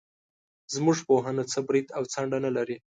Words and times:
زموږ 0.73 0.97
پوهنه 1.07 1.43
څه 1.51 1.59
برید 1.67 1.87
او 1.97 2.03
څنډه 2.13 2.37
نه 2.45 2.51
لري. 2.57 2.75